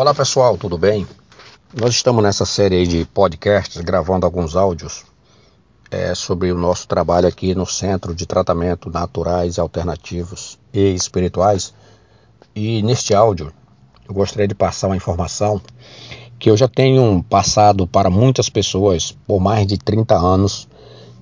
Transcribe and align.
Olá 0.00 0.14
pessoal, 0.14 0.56
tudo 0.56 0.78
bem? 0.78 1.04
Nós 1.74 1.92
estamos 1.92 2.22
nessa 2.22 2.46
série 2.46 2.86
de 2.86 3.04
podcasts 3.06 3.82
gravando 3.82 4.24
alguns 4.24 4.54
áudios 4.54 5.04
é, 5.90 6.14
sobre 6.14 6.52
o 6.52 6.56
nosso 6.56 6.86
trabalho 6.86 7.26
aqui 7.26 7.52
no 7.52 7.66
Centro 7.66 8.14
de 8.14 8.24
Tratamento 8.24 8.88
Naturais, 8.90 9.58
Alternativos 9.58 10.56
e 10.72 10.94
Espirituais. 10.94 11.74
E 12.54 12.80
neste 12.80 13.12
áudio 13.12 13.52
eu 14.08 14.14
gostaria 14.14 14.46
de 14.46 14.54
passar 14.54 14.86
uma 14.86 14.96
informação 14.96 15.60
que 16.38 16.48
eu 16.48 16.56
já 16.56 16.68
tenho 16.68 17.20
passado 17.24 17.84
para 17.84 18.08
muitas 18.08 18.48
pessoas 18.48 19.10
por 19.26 19.40
mais 19.40 19.66
de 19.66 19.78
30 19.78 20.14
anos, 20.14 20.68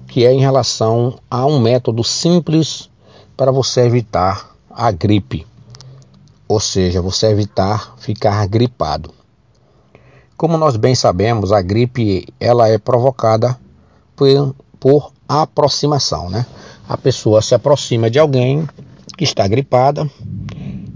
que 0.06 0.26
é 0.26 0.34
em 0.34 0.40
relação 0.40 1.18
a 1.30 1.46
um 1.46 1.58
método 1.58 2.04
simples 2.04 2.90
para 3.38 3.50
você 3.50 3.86
evitar 3.86 4.54
a 4.68 4.90
gripe 4.90 5.46
ou 6.48 6.60
seja, 6.60 7.02
você 7.02 7.26
evitar 7.26 7.94
ficar 7.98 8.46
gripado. 8.46 9.10
Como 10.36 10.56
nós 10.56 10.76
bem 10.76 10.94
sabemos, 10.94 11.52
a 11.52 11.62
gripe 11.62 12.26
ela 12.38 12.68
é 12.68 12.78
provocada 12.78 13.58
por, 14.14 14.54
por 14.78 15.12
aproximação, 15.28 16.28
né? 16.28 16.46
A 16.88 16.96
pessoa 16.96 17.42
se 17.42 17.54
aproxima 17.54 18.10
de 18.10 18.18
alguém 18.18 18.68
que 19.16 19.24
está 19.24 19.48
gripada 19.48 20.08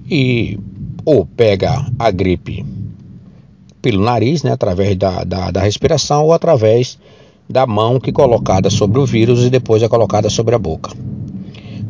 e 0.09 0.59
ou 1.05 1.25
pega 1.25 1.87
a 1.99 2.11
gripe 2.11 2.65
pelo 3.81 4.03
nariz, 4.03 4.43
né, 4.43 4.53
através 4.53 4.95
da, 4.97 5.25
da, 5.25 5.51
da 5.51 5.61
respiração 5.61 6.27
ou 6.27 6.33
através 6.35 6.99
da 7.49 7.67
mão 7.67 7.99
que 7.99 8.11
é 8.11 8.13
colocada 8.13 8.69
sobre 8.69 8.99
o 8.99 9.07
vírus 9.07 9.43
e 9.43 9.51
depois 9.51 9.83
é 9.83 9.89
colocada 9.89 10.29
sobre 10.29 10.55
a 10.55 10.59
boca. 10.59 10.93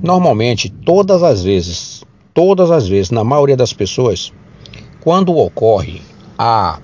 Normalmente, 0.00 0.70
todas 0.70 1.22
as 1.22 1.42
vezes 1.42 2.02
todas 2.34 2.70
as 2.70 2.88
vezes, 2.88 3.10
na 3.10 3.24
maioria 3.24 3.56
das 3.56 3.72
pessoas, 3.72 4.32
quando 5.00 5.36
ocorre 5.36 6.00
a 6.38 6.78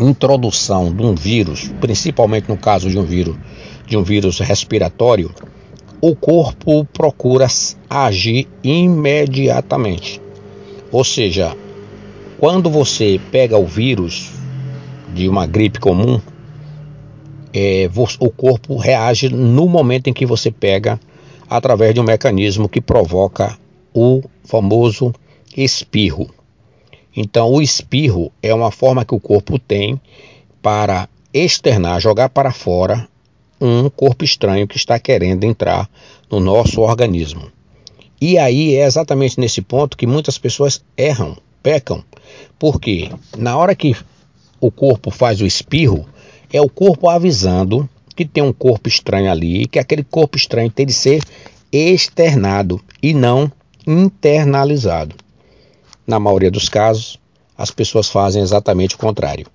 introdução 0.00 0.92
de 0.92 1.02
um 1.02 1.14
vírus, 1.14 1.72
principalmente 1.80 2.48
no 2.48 2.56
caso 2.56 2.88
de 2.88 2.98
um 2.98 3.04
vírus, 3.04 3.36
de 3.86 3.96
um 3.96 4.02
vírus 4.02 4.38
respiratório, 4.40 5.30
o 6.00 6.14
corpo 6.14 6.84
procura 6.86 7.46
agir 7.88 8.48
imediatamente. 8.62 10.20
Ou 10.90 11.04
seja, 11.04 11.56
quando 12.38 12.68
você 12.68 13.20
pega 13.30 13.56
o 13.56 13.66
vírus 13.66 14.30
de 15.14 15.28
uma 15.28 15.46
gripe 15.46 15.78
comum, 15.78 16.20
é, 17.52 17.88
o 18.18 18.30
corpo 18.30 18.76
reage 18.76 19.28
no 19.28 19.68
momento 19.68 20.08
em 20.08 20.12
que 20.12 20.26
você 20.26 20.50
pega 20.50 20.98
através 21.48 21.94
de 21.94 22.00
um 22.00 22.04
mecanismo 22.04 22.68
que 22.68 22.80
provoca 22.80 23.56
o 23.94 24.22
famoso 24.44 25.14
espirro. 25.56 26.28
Então, 27.16 27.50
o 27.52 27.62
espirro 27.62 28.32
é 28.42 28.52
uma 28.52 28.72
forma 28.72 29.04
que 29.04 29.14
o 29.14 29.20
corpo 29.20 29.58
tem 29.58 30.00
para 30.60 31.08
externar, 31.32 32.00
jogar 32.00 32.28
para 32.28 32.52
fora 32.52 33.08
um 33.60 33.88
corpo 33.88 34.24
estranho 34.24 34.66
que 34.66 34.76
está 34.76 34.98
querendo 34.98 35.44
entrar 35.44 35.88
no 36.30 36.40
nosso 36.40 36.80
organismo. 36.80 37.52
E 38.20 38.36
aí 38.36 38.74
é 38.74 38.84
exatamente 38.84 39.38
nesse 39.38 39.62
ponto 39.62 39.96
que 39.96 40.06
muitas 40.06 40.38
pessoas 40.38 40.82
erram, 40.96 41.36
pecam, 41.62 42.02
porque 42.58 43.10
na 43.36 43.56
hora 43.56 43.74
que 43.74 43.96
o 44.60 44.70
corpo 44.70 45.10
faz 45.10 45.40
o 45.40 45.46
espirro, 45.46 46.06
é 46.52 46.60
o 46.60 46.68
corpo 46.68 47.08
avisando 47.08 47.88
que 48.16 48.24
tem 48.24 48.42
um 48.42 48.52
corpo 48.52 48.88
estranho 48.88 49.30
ali, 49.30 49.66
que 49.66 49.78
aquele 49.78 50.04
corpo 50.04 50.36
estranho 50.36 50.70
tem 50.70 50.86
de 50.86 50.92
ser 50.92 51.22
externado 51.72 52.80
e 53.02 53.12
não 53.12 53.50
internalizado. 53.86 55.16
Na 56.06 56.18
maioria 56.18 56.50
dos 56.50 56.68
casos, 56.68 57.18
as 57.56 57.70
pessoas 57.70 58.08
fazem 58.08 58.42
exatamente 58.42 58.94
o 58.94 58.98
contrário. 58.98 59.46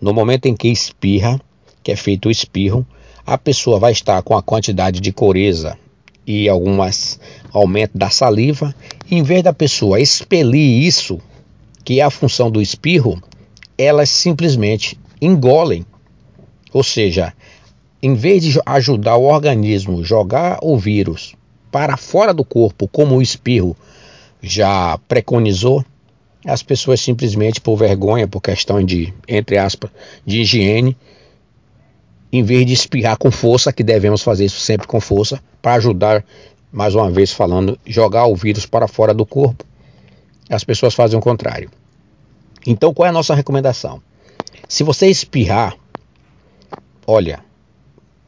No 0.00 0.12
momento 0.12 0.46
em 0.46 0.54
que 0.54 0.68
espirra, 0.68 1.40
que 1.82 1.92
é 1.92 1.96
feito 1.96 2.28
o 2.28 2.30
espirro, 2.30 2.86
a 3.24 3.38
pessoa 3.38 3.78
vai 3.78 3.92
estar 3.92 4.22
com 4.22 4.36
a 4.36 4.42
quantidade 4.42 5.00
de 5.00 5.12
coreza 5.12 5.78
e 6.26 6.48
algumas 6.48 7.18
aumento 7.52 7.96
da 7.96 8.10
saliva, 8.10 8.74
em 9.10 9.22
vez 9.22 9.42
da 9.42 9.52
pessoa 9.52 10.00
expelir 10.00 10.84
isso, 10.84 11.20
que 11.84 12.00
é 12.00 12.02
a 12.02 12.10
função 12.10 12.50
do 12.50 12.60
espirro, 12.60 13.22
elas 13.78 14.10
simplesmente 14.10 14.98
engolem. 15.20 15.86
Ou 16.72 16.82
seja, 16.82 17.32
em 18.02 18.14
vez 18.14 18.42
de 18.42 18.60
ajudar 18.66 19.16
o 19.16 19.24
organismo 19.24 20.04
jogar 20.04 20.58
o 20.62 20.76
vírus 20.76 21.34
para 21.70 21.96
fora 21.96 22.32
do 22.32 22.44
corpo, 22.44 22.88
como 22.88 23.16
o 23.16 23.22
espirro 23.22 23.76
já 24.42 24.98
preconizou, 25.08 25.84
as 26.46 26.62
pessoas 26.62 27.00
simplesmente 27.00 27.60
por 27.60 27.76
vergonha, 27.76 28.28
por 28.28 28.40
questão 28.40 28.82
de, 28.82 29.12
entre 29.26 29.58
aspas, 29.58 29.90
de 30.24 30.42
higiene, 30.42 30.96
em 32.32 32.42
vez 32.42 32.64
de 32.66 32.72
espirrar 32.72 33.16
com 33.18 33.30
força, 33.30 33.72
que 33.72 33.82
devemos 33.82 34.22
fazer 34.22 34.44
isso 34.44 34.60
sempre 34.60 34.86
com 34.86 35.00
força, 35.00 35.40
para 35.60 35.74
ajudar, 35.74 36.24
mais 36.70 36.94
uma 36.94 37.10
vez 37.10 37.32
falando, 37.32 37.78
jogar 37.84 38.26
o 38.26 38.36
vírus 38.36 38.66
para 38.66 38.86
fora 38.86 39.12
do 39.12 39.26
corpo, 39.26 39.64
as 40.48 40.62
pessoas 40.62 40.94
fazem 40.94 41.18
o 41.18 41.22
contrário. 41.22 41.70
Então, 42.66 42.94
qual 42.94 43.06
é 43.06 43.10
a 43.10 43.12
nossa 43.12 43.34
recomendação? 43.34 44.00
Se 44.68 44.82
você 44.82 45.06
espirrar, 45.08 45.76
olha, 47.06 47.40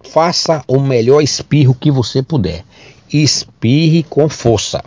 faça 0.03 0.65
o 0.66 0.81
melhor 0.81 1.21
espirro 1.21 1.75
que 1.75 1.91
você 1.91 2.22
puder 2.22 2.65
espirre 3.12 4.02
com 4.02 4.28
força. 4.28 4.82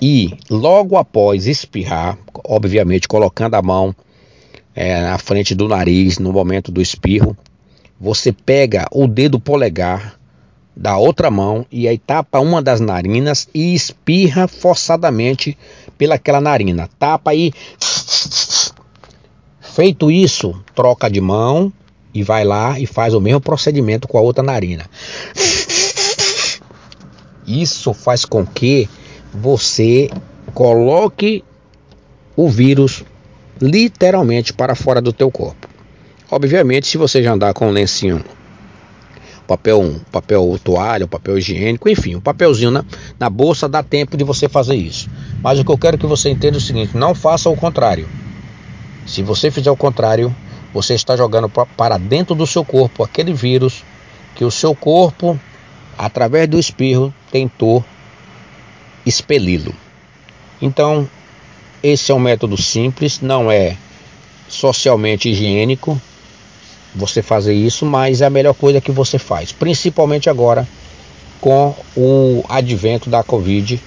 E 0.00 0.36
logo 0.50 0.96
após 0.96 1.46
espirrar, 1.46 2.18
obviamente 2.44 3.06
colocando 3.06 3.54
a 3.54 3.62
mão 3.62 3.94
é, 4.74 5.00
na 5.02 5.18
frente 5.18 5.54
do 5.54 5.68
nariz 5.68 6.18
no 6.18 6.32
momento 6.32 6.72
do 6.72 6.80
espirro, 6.80 7.36
você 8.00 8.32
pega 8.32 8.86
o 8.90 9.06
dedo 9.06 9.38
polegar 9.38 10.18
da 10.74 10.96
outra 10.96 11.30
mão 11.30 11.66
e 11.70 11.86
aí 11.86 11.98
tapa 11.98 12.40
uma 12.40 12.62
das 12.62 12.80
narinas 12.80 13.48
e 13.54 13.74
espirra 13.74 14.48
forçadamente 14.48 15.56
pelaquela 15.96 16.40
narina. 16.40 16.88
Tapa 16.98 17.30
aí. 17.30 17.52
Feito 19.60 20.10
isso, 20.10 20.60
troca 20.74 21.08
de 21.08 21.20
mão 21.20 21.72
e 22.12 22.22
vai 22.22 22.44
lá 22.44 22.78
e 22.78 22.86
faz 22.86 23.14
o 23.14 23.20
mesmo 23.20 23.40
procedimento 23.40 24.08
com 24.08 24.18
a 24.18 24.20
outra 24.20 24.42
narina. 24.42 24.84
Isso 27.60 27.92
faz 27.92 28.24
com 28.24 28.46
que 28.46 28.88
você 29.32 30.10
coloque 30.54 31.44
o 32.34 32.48
vírus 32.48 33.04
literalmente 33.60 34.52
para 34.52 34.74
fora 34.74 35.02
do 35.02 35.12
teu 35.12 35.30
corpo. 35.30 35.68
Obviamente, 36.30 36.86
se 36.86 36.96
você 36.96 37.22
já 37.22 37.34
andar 37.34 37.52
com 37.52 37.68
um 37.68 37.70
lencinho, 37.70 38.24
papel, 39.46 40.00
papel 40.10 40.58
toalha, 40.64 41.06
papel 41.06 41.36
higiênico, 41.36 41.90
enfim, 41.90 42.16
um 42.16 42.20
papelzinho 42.20 42.70
na, 42.70 42.84
na 43.20 43.28
bolsa, 43.28 43.68
dá 43.68 43.82
tempo 43.82 44.16
de 44.16 44.24
você 44.24 44.48
fazer 44.48 44.74
isso. 44.74 45.10
Mas 45.42 45.58
o 45.58 45.64
que 45.64 45.70
eu 45.70 45.76
quero 45.76 45.98
que 45.98 46.06
você 46.06 46.30
entenda 46.30 46.56
é 46.56 46.58
o 46.58 46.60
seguinte: 46.60 46.96
não 46.96 47.14
faça 47.14 47.50
o 47.50 47.56
contrário. 47.56 48.08
Se 49.06 49.22
você 49.22 49.50
fizer 49.50 49.70
o 49.70 49.76
contrário, 49.76 50.34
você 50.72 50.94
está 50.94 51.16
jogando 51.16 51.50
para 51.50 51.98
dentro 51.98 52.34
do 52.34 52.46
seu 52.46 52.64
corpo 52.64 53.04
aquele 53.04 53.34
vírus 53.34 53.84
que 54.34 54.44
o 54.44 54.50
seu 54.50 54.74
corpo 54.74 55.38
através 55.96 56.48
do 56.48 56.58
espirro, 56.58 57.12
tentou 57.30 57.84
expeli-lo. 59.04 59.74
Então, 60.60 61.08
esse 61.82 62.12
é 62.12 62.14
um 62.14 62.18
método 62.18 62.56
simples, 62.56 63.20
não 63.20 63.50
é 63.50 63.76
socialmente 64.48 65.28
higiênico 65.28 66.00
você 66.94 67.22
fazer 67.22 67.54
isso, 67.54 67.86
mas 67.86 68.20
é 68.20 68.26
a 68.26 68.30
melhor 68.30 68.54
coisa 68.54 68.80
que 68.80 68.92
você 68.92 69.18
faz, 69.18 69.50
principalmente 69.50 70.28
agora 70.28 70.68
com 71.40 71.74
o 71.96 72.44
advento 72.48 73.10
da 73.10 73.22
Covid, 73.22 73.80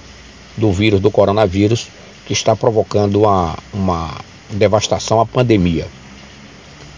do 0.56 0.72
vírus 0.72 1.00
do 1.00 1.10
coronavírus, 1.10 1.88
que 2.26 2.32
está 2.32 2.56
provocando 2.56 3.22
uma, 3.22 3.56
uma 3.72 4.14
devastação, 4.50 5.20
a 5.20 5.26
pandemia. 5.26 5.86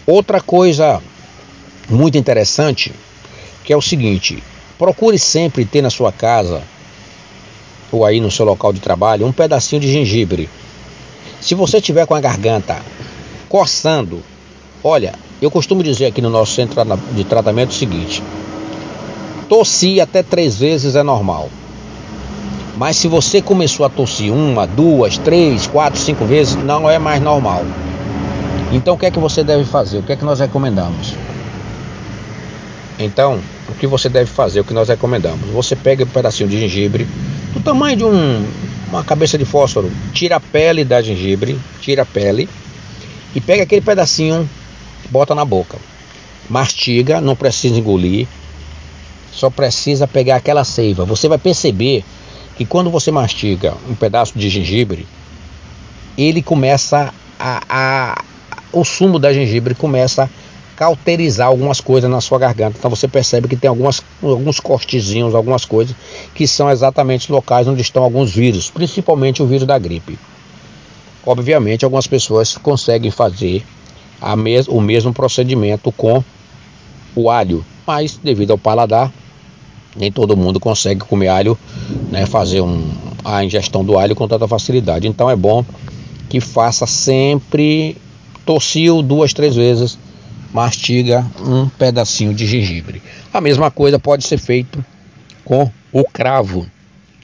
Outra 0.05 0.41
coisa 0.41 1.01
muito 1.87 2.17
interessante 2.17 2.91
que 3.69 3.73
é 3.73 3.77
o 3.77 3.81
seguinte: 3.81 4.43
Procure 4.79 5.19
sempre 5.19 5.65
ter 5.65 5.81
na 5.81 5.89
sua 5.89 6.09
casa 6.09 6.63
ou 7.91 8.05
aí 8.05 8.21
no 8.21 8.31
seu 8.31 8.45
local 8.45 8.71
de 8.71 8.79
trabalho 8.79 9.27
um 9.27 9.31
pedacinho 9.33 9.81
de 9.81 9.91
gengibre. 9.91 10.49
Se 11.41 11.53
você 11.53 11.81
tiver 11.81 12.05
com 12.05 12.15
a 12.15 12.21
garganta 12.21 12.77
coçando, 13.49 14.23
olha, 14.81 15.13
eu 15.41 15.51
costumo 15.51 15.83
dizer 15.83 16.05
aqui 16.05 16.21
no 16.21 16.29
nosso 16.29 16.53
centro 16.53 16.81
de 17.11 17.25
tratamento 17.25 17.71
o 17.71 17.73
seguinte: 17.73 18.23
tossir 19.49 20.01
até 20.01 20.23
três 20.23 20.57
vezes 20.57 20.95
é 20.95 21.03
normal. 21.03 21.49
Mas 22.77 22.95
se 22.95 23.09
você 23.09 23.41
começou 23.41 23.85
a 23.85 23.89
tossir 23.89 24.31
uma, 24.33 24.65
duas, 24.65 25.17
três, 25.17 25.67
quatro, 25.67 25.99
cinco 25.99 26.23
vezes, 26.23 26.55
não 26.55 26.89
é 26.89 26.97
mais 26.97 27.21
normal. 27.21 27.65
Então 28.71 28.95
o 28.95 28.97
que 28.97 29.07
é 29.07 29.11
que 29.11 29.19
você 29.19 29.43
deve 29.43 29.65
fazer? 29.65 29.97
O 29.97 30.03
que 30.03 30.13
é 30.13 30.15
que 30.15 30.23
nós 30.23 30.39
recomendamos? 30.39 31.15
Então, 32.97 33.41
que 33.79 33.87
você 33.87 34.09
deve 34.09 34.29
fazer, 34.29 34.59
o 34.59 34.63
que 34.63 34.73
nós 34.73 34.89
recomendamos? 34.89 35.49
Você 35.49 35.75
pega 35.75 36.03
um 36.03 36.07
pedacinho 36.07 36.49
de 36.49 36.59
gengibre, 36.59 37.07
do 37.53 37.61
tamanho 37.61 37.97
de 37.97 38.03
um, 38.03 38.45
uma 38.89 39.03
cabeça 39.03 39.37
de 39.37 39.45
fósforo, 39.45 39.91
tira 40.13 40.35
a 40.35 40.39
pele 40.39 40.83
da 40.83 41.01
gengibre, 41.01 41.57
tira 41.81 42.03
a 42.03 42.05
pele 42.05 42.47
e 43.33 43.41
pega 43.41 43.63
aquele 43.63 43.81
pedacinho, 43.81 44.47
bota 45.09 45.33
na 45.33 45.45
boca. 45.45 45.77
Mastiga, 46.49 47.21
não 47.21 47.35
precisa 47.35 47.79
engolir, 47.79 48.27
só 49.31 49.49
precisa 49.49 50.07
pegar 50.07 50.35
aquela 50.35 50.63
seiva. 50.63 51.05
Você 51.05 51.27
vai 51.27 51.37
perceber 51.37 52.03
que 52.57 52.65
quando 52.65 52.89
você 52.89 53.11
mastiga 53.11 53.73
um 53.89 53.95
pedaço 53.95 54.37
de 54.37 54.49
gengibre, 54.49 55.07
ele 56.17 56.41
começa 56.41 57.13
a, 57.39 57.63
a 57.69 58.23
o 58.71 58.83
sumo 58.83 59.17
da 59.17 59.33
gengibre 59.33 59.73
começa 59.73 60.23
a 60.23 60.29
cauterizar 60.79 61.47
algumas 61.47 61.81
coisas 61.81 62.09
na 62.09 62.21
sua 62.21 62.39
garganta. 62.39 62.77
Então 62.79 62.89
você 62.89 63.05
percebe 63.05 63.49
que 63.49 63.57
tem 63.57 63.67
algumas, 63.67 64.01
alguns 64.23 64.61
cortezinhos, 64.61 65.35
algumas 65.35 65.65
coisas 65.65 65.93
que 66.33 66.47
são 66.47 66.71
exatamente 66.71 67.29
locais 67.29 67.67
onde 67.67 67.81
estão 67.81 68.01
alguns 68.01 68.33
vírus, 68.33 68.71
principalmente 68.71 69.43
o 69.43 69.45
vírus 69.45 69.67
da 69.67 69.77
gripe. 69.77 70.17
Obviamente, 71.25 71.83
algumas 71.83 72.07
pessoas 72.07 72.55
conseguem 72.55 73.11
fazer 73.11 73.61
mes 74.37 74.69
o 74.69 74.79
mesmo 74.79 75.13
procedimento 75.13 75.91
com 75.91 76.23
o 77.13 77.29
alho, 77.29 77.65
mas 77.85 78.17
devido 78.23 78.51
ao 78.51 78.57
paladar, 78.57 79.11
nem 79.97 80.09
todo 80.09 80.37
mundo 80.37 80.61
consegue 80.61 81.01
comer 81.01 81.27
alho, 81.27 81.59
né, 82.09 82.25
fazer 82.25 82.61
um, 82.61 82.89
a 83.25 83.43
ingestão 83.43 83.83
do 83.83 83.99
alho 83.99 84.15
com 84.15 84.29
tanta 84.29 84.47
facilidade. 84.47 85.09
Então 85.09 85.29
é 85.29 85.35
bom 85.35 85.65
que 86.29 86.39
faça 86.39 86.87
sempre, 86.87 87.97
tossiu 88.45 89.01
duas, 89.01 89.33
três 89.33 89.57
vezes, 89.57 89.99
mastiga 90.53 91.25
um 91.39 91.69
pedacinho 91.69 92.33
de 92.33 92.45
gengibre. 92.45 93.01
A 93.33 93.39
mesma 93.39 93.69
coisa 93.69 93.99
pode 93.99 94.25
ser 94.25 94.37
feito 94.37 94.83
com 95.45 95.71
o 95.91 96.03
cravo. 96.03 96.65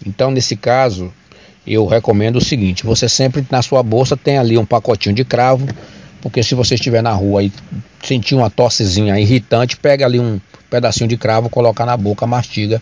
Então 0.05 0.31
nesse 0.31 0.55
caso, 0.55 1.11
eu 1.65 1.85
recomendo 1.85 2.37
o 2.37 2.43
seguinte: 2.43 2.85
você 2.85 3.09
sempre 3.09 3.45
na 3.49 3.61
sua 3.61 3.81
bolsa 3.81 4.15
tem 4.15 4.37
ali 4.37 4.57
um 4.57 4.65
pacotinho 4.65 5.15
de 5.15 5.25
cravo, 5.25 5.67
porque 6.21 6.43
se 6.43 6.55
você 6.55 6.75
estiver 6.75 7.01
na 7.01 7.11
rua 7.11 7.43
e 7.43 7.51
sentir 8.03 8.35
uma 8.35 8.49
tossezinha 8.49 9.19
irritante, 9.19 9.77
pega 9.77 10.05
ali 10.05 10.19
um 10.19 10.39
pedacinho 10.69 11.07
de 11.07 11.17
cravo, 11.17 11.49
coloca 11.49 11.85
na 11.85 11.97
boca, 11.97 12.27
mastiga. 12.27 12.81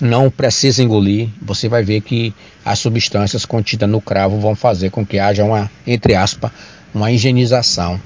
Não 0.00 0.28
precisa 0.28 0.82
engolir, 0.82 1.28
você 1.40 1.68
vai 1.68 1.84
ver 1.84 2.00
que 2.00 2.34
as 2.64 2.80
substâncias 2.80 3.44
contidas 3.44 3.88
no 3.88 4.00
cravo 4.00 4.40
vão 4.40 4.56
fazer 4.56 4.90
com 4.90 5.06
que 5.06 5.18
haja 5.18 5.44
uma, 5.44 5.70
entre 5.86 6.16
aspas, 6.16 6.50
uma 6.92 7.12
higienização 7.12 8.00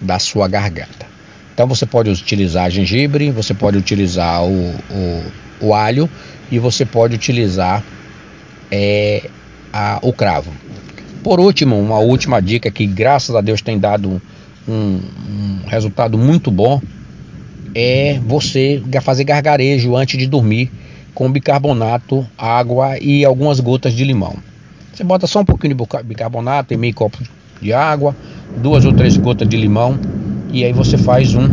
da 0.00 0.18
sua 0.18 0.48
garganta. 0.48 1.11
Então 1.54 1.66
você 1.66 1.84
pode 1.84 2.10
utilizar 2.10 2.70
gengibre, 2.70 3.30
você 3.30 3.52
pode 3.52 3.76
utilizar 3.76 4.42
o, 4.44 4.70
o, 4.90 5.24
o 5.60 5.74
alho 5.74 6.08
e 6.50 6.58
você 6.58 6.84
pode 6.84 7.14
utilizar 7.14 7.84
é, 8.70 9.28
a, 9.72 9.98
o 10.02 10.12
cravo. 10.12 10.52
Por 11.22 11.38
último, 11.38 11.78
uma 11.78 11.98
última 11.98 12.40
dica 12.40 12.70
que 12.70 12.86
graças 12.86 13.34
a 13.36 13.40
Deus 13.40 13.60
tem 13.60 13.78
dado 13.78 14.20
um, 14.66 14.72
um 14.72 15.58
resultado 15.66 16.18
muito 16.18 16.50
bom 16.50 16.80
é 17.74 18.18
você 18.24 18.82
fazer 19.02 19.24
gargarejo 19.24 19.96
antes 19.96 20.18
de 20.18 20.26
dormir 20.26 20.70
com 21.14 21.30
bicarbonato, 21.30 22.26
água 22.36 22.98
e 22.98 23.24
algumas 23.24 23.60
gotas 23.60 23.92
de 23.92 24.04
limão. 24.04 24.36
Você 24.92 25.04
bota 25.04 25.26
só 25.26 25.40
um 25.40 25.44
pouquinho 25.44 25.74
de 25.74 26.02
bicarbonato 26.04 26.72
e 26.72 26.76
meio 26.76 26.94
copo 26.94 27.18
de 27.60 27.72
água, 27.72 28.16
duas 28.56 28.84
ou 28.84 28.92
três 28.92 29.16
gotas 29.16 29.48
de 29.48 29.56
limão 29.56 29.98
e 30.52 30.64
aí 30.64 30.72
você 30.72 30.98
faz 30.98 31.34
um 31.34 31.48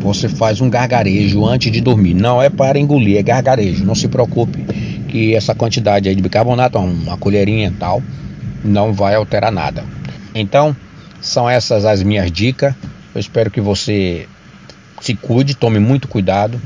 você 0.00 0.28
faz 0.28 0.60
um 0.60 0.68
gargarejo 0.68 1.46
antes 1.46 1.70
de 1.70 1.80
dormir. 1.80 2.14
Não 2.14 2.42
é 2.42 2.50
para 2.50 2.78
engolir, 2.78 3.18
é 3.18 3.22
gargarejo. 3.22 3.84
Não 3.84 3.94
se 3.94 4.08
preocupe 4.08 4.62
que 5.08 5.34
essa 5.34 5.54
quantidade 5.54 6.08
aí 6.08 6.14
de 6.14 6.22
bicarbonato, 6.22 6.78
uma 6.78 7.16
colherinha 7.16 7.68
e 7.68 7.70
tal, 7.70 8.02
não 8.64 8.92
vai 8.92 9.14
alterar 9.14 9.52
nada. 9.52 9.84
Então, 10.34 10.74
são 11.20 11.48
essas 11.48 11.84
as 11.84 12.02
minhas 12.02 12.30
dicas. 12.32 12.74
Eu 13.14 13.20
espero 13.20 13.50
que 13.50 13.60
você 13.60 14.26
se 15.00 15.14
cuide, 15.14 15.54
tome 15.54 15.78
muito 15.78 16.08
cuidado, 16.08 16.60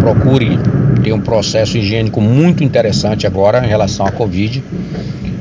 procure 0.00 0.58
ter 1.02 1.12
um 1.12 1.20
processo 1.20 1.76
higiênico 1.76 2.20
muito 2.20 2.64
interessante 2.64 3.26
agora 3.26 3.64
em 3.64 3.68
relação 3.68 4.06
à 4.06 4.10
Covid. 4.12 4.62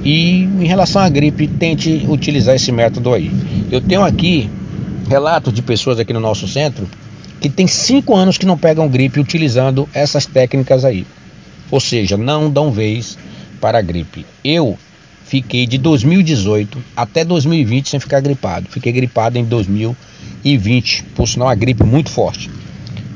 E 0.04 0.44
em 0.44 0.66
relação 0.66 1.02
à 1.02 1.10
gripe, 1.10 1.48
tente 1.48 2.06
utilizar 2.08 2.56
esse 2.56 2.72
método 2.72 3.14
aí. 3.14 3.32
Eu 3.72 3.82
tenho 3.82 4.04
aqui 4.04 4.50
relatos 5.10 5.52
de 5.52 5.64
pessoas 5.64 6.00
aqui 6.00 6.14
no 6.14 6.20
nosso 6.20 6.48
centro 6.48 6.88
que 7.42 7.50
tem 7.50 7.66
cinco 7.66 8.16
anos 8.16 8.38
que 8.38 8.46
não 8.46 8.58
pegam 8.58 8.88
gripe 8.88 9.20
utilizando 9.20 9.90
essas 9.92 10.28
técnicas 10.28 10.86
aí. 10.86 11.06
Ou 11.72 11.80
seja, 11.80 12.16
não 12.16 12.50
dão 12.50 12.72
vez 12.72 13.18
para 13.60 13.80
a 13.80 13.82
gripe. 13.82 14.26
Eu 14.44 14.78
fiquei 15.24 15.66
de 15.66 15.80
2018 15.80 16.78
até 16.96 17.26
2020 17.26 17.90
sem 17.90 18.00
ficar 18.00 18.20
gripado. 18.20 18.68
Fiquei 18.70 18.92
gripado 18.92 19.40
em 19.40 19.44
2020, 19.46 21.04
por 21.16 21.28
sinal 21.28 21.48
uma 21.48 21.56
gripe 21.56 21.84
muito 21.84 22.12
forte. 22.12 22.52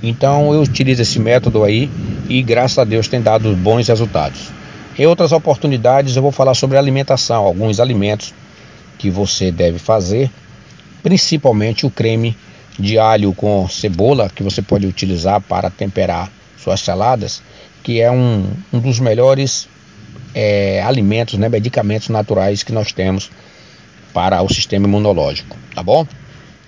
Então 0.02 0.52
eu 0.52 0.62
utilizo 0.62 1.02
esse 1.02 1.20
método 1.20 1.64
aí 1.64 1.90
e 2.28 2.42
graças 2.42 2.80
a 2.80 2.84
Deus 2.84 3.08
tem 3.08 3.22
dado 3.22 3.56
bons 3.56 3.88
resultados. 3.88 4.52
Em 4.98 5.06
outras 5.06 5.32
oportunidades 5.32 6.16
eu 6.16 6.24
vou 6.24 6.32
falar 6.32 6.56
sobre 6.56 6.78
alimentação, 6.78 7.46
alguns 7.46 7.80
alimentos 7.80 8.34
que 8.98 9.10
você 9.10 9.52
deve 9.52 9.78
fazer, 9.78 10.32
principalmente 11.04 11.86
o 11.86 11.92
creme 11.92 12.36
de 12.80 12.98
alho 12.98 13.34
com 13.34 13.68
cebola 13.68 14.32
que 14.34 14.42
você 14.42 14.62
pode 14.62 14.88
utilizar 14.88 15.40
para 15.42 15.70
temperar 15.70 16.32
suas 16.58 16.80
saladas 16.80 17.44
que 17.84 18.00
é 18.00 18.10
um, 18.10 18.50
um 18.72 18.80
dos 18.80 19.00
melhores 19.00 19.68
é, 20.34 20.82
alimentos, 20.82 21.38
né, 21.38 21.50
medicamentos 21.50 22.08
naturais 22.10 22.64
que 22.64 22.72
nós 22.72 22.92
temos 22.94 23.30
para 24.14 24.42
o 24.42 24.52
sistema 24.52 24.88
imunológico, 24.88 25.58
tá 25.76 25.84
bom? 25.84 26.08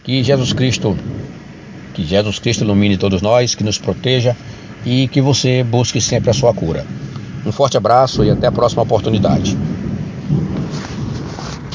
Que 0.04 0.24
Jesus 0.24 0.52
Cristo, 0.52 0.98
que 1.94 2.04
Jesus 2.04 2.38
Cristo 2.38 2.64
ilumine 2.64 2.98
todos 2.98 3.22
nós, 3.22 3.56
que 3.56 3.64
nos 3.64 3.78
proteja 3.78 4.36
e 4.86 5.08
que 5.08 5.22
você 5.22 5.64
busque 5.64 6.02
sempre 6.02 6.30
a 6.30 6.34
sua 6.34 6.54
cura. 6.54 6.86
Um 7.46 7.52
forte 7.52 7.78
abraço 7.78 8.24
e 8.24 8.30
até 8.30 8.48
a 8.48 8.52
próxima 8.52 8.84
oportunidade. 8.84 9.56